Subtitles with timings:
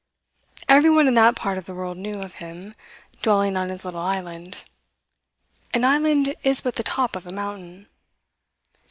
[0.67, 2.73] Everyone in that part of the world knew of him,
[3.21, 4.63] dwelling on his little island.
[5.75, 7.87] An island is but the top of a mountain.